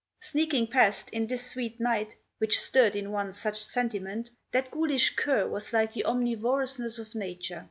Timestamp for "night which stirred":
1.79-2.95